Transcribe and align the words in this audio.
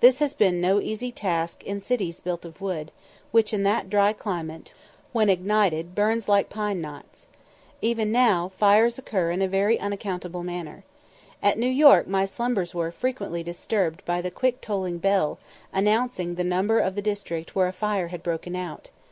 This 0.00 0.18
has 0.18 0.34
been 0.34 0.60
no 0.60 0.80
easy 0.80 1.12
task 1.12 1.62
in 1.62 1.78
cities 1.78 2.18
built 2.18 2.44
of 2.44 2.60
wood, 2.60 2.90
which 3.30 3.54
in 3.54 3.62
that 3.62 3.88
dry 3.88 4.12
climate, 4.12 4.72
when 5.12 5.28
ignited, 5.28 5.94
burns 5.94 6.28
like 6.28 6.50
pine 6.50 6.80
knots. 6.80 7.28
Even 7.80 8.10
now, 8.10 8.48
fires 8.58 8.98
occur 8.98 9.30
in 9.30 9.40
a 9.40 9.46
very 9.46 9.78
unaccountable 9.78 10.42
manner. 10.42 10.82
At 11.40 11.56
New 11.56 11.68
York 11.70 12.08
my 12.08 12.24
slumbers 12.24 12.74
were, 12.74 12.90
frequently 12.90 13.44
disturbed 13.44 14.04
by 14.04 14.20
the 14.20 14.32
quick 14.32 14.60
tolling 14.60 14.98
bell, 14.98 15.38
announcing 15.72 16.34
the 16.34 16.42
number 16.42 16.80
of 16.80 16.96
the 16.96 17.00
district 17.00 17.54
where 17.54 17.68
a 17.68 17.72
fire 17.72 18.08
had 18.08 18.24
broken 18.24 18.56
out. 18.56 18.90